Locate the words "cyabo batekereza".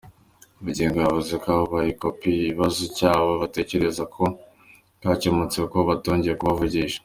2.97-4.03